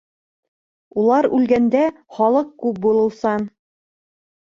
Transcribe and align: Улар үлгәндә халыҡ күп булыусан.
Улар 1.01 1.27
үлгәндә 1.39 1.85
халыҡ 2.17 2.53
күп 2.67 2.83
булыусан. 2.89 3.51